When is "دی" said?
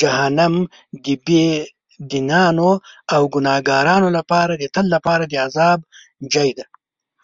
6.56-6.64